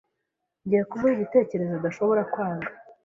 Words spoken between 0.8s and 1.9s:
kumuha igitekerezo